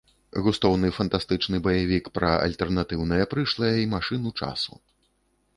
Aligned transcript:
Густоўны 0.45 0.89
фантастычны 0.99 1.59
баявік 1.67 2.09
пра 2.15 2.31
альтэрнатыўнае 2.47 3.21
прышлае 3.35 3.73
й 3.81 3.89
машыну 3.95 4.29
часу. 4.45 4.73